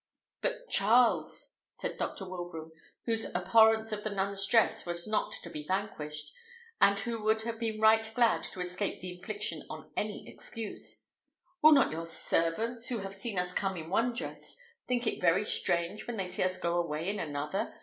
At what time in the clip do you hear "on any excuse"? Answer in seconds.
9.69-11.05